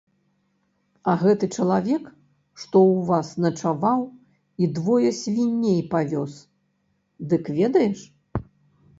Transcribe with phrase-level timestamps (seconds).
[1.11, 2.03] А гэты чалавек,
[2.61, 4.01] што ў вас начаваў
[4.65, 6.33] і двое свіней павёз,
[7.35, 7.99] дык ведаеш?